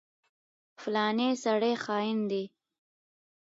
[0.81, 2.43] فلانی سړی خاين دی.